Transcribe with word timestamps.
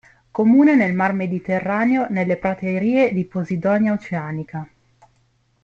Comune 0.31 0.73
nel 0.73 0.95
Mar 0.95 1.13
Mediterraneo 1.13 2.07
nelle 2.09 2.37
praterie 2.37 3.13
di 3.13 3.23
"Posidonia 3.25 3.93
oceanica". 3.93 4.67